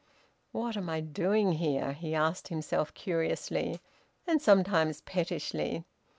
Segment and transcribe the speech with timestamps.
[0.51, 3.79] "What am I doing here?" he asked himself curiously,
[4.25, 5.85] and sometimes pettishly.